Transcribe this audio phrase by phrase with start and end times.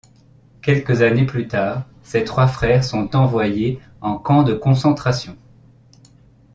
[0.63, 5.37] Quelques années plus tard, ses trois frères sont envoyés en camp de concentration.